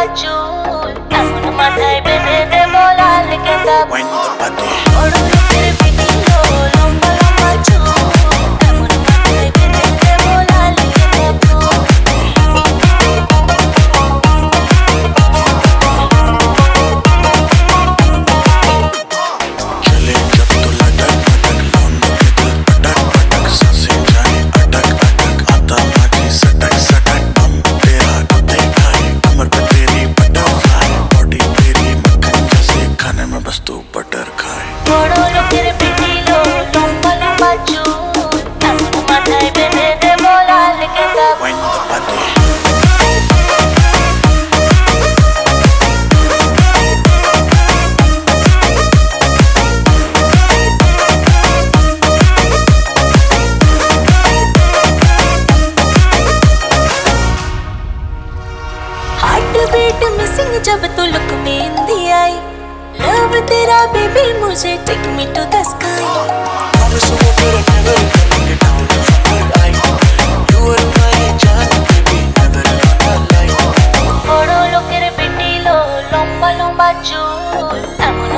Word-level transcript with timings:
baju 0.00 0.49
Wind 41.42 41.58
the 41.58 41.80
body. 41.88 43.30
Heart 59.22 59.56
beat 59.72 60.04
missing 60.18 60.60
जब 60.70 60.86
तू 60.96 61.04
look 61.12 61.32
में 61.44 61.86
आई। 62.20 62.38
लव 63.02 63.38
तेरा 63.50 63.84
बेबी 63.94 64.32
मुझे 64.40 64.76
take 64.86 65.06
me 65.16 65.26
to 65.36 65.44
the 65.52 65.62
sky 65.70 66.04
हम 66.76 66.98
सुबह 67.00 67.30
तेरे 67.38 67.62
पागल 67.68 68.02
करेंगे 68.14 68.54
डाउन 68.64 68.86
टू 68.86 69.00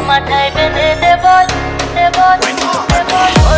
মাথায় 0.08 0.48
বেঁধে 0.56 0.88
দেবল 1.02 1.46
দেবল 1.96 2.38
দেবল 2.90 3.51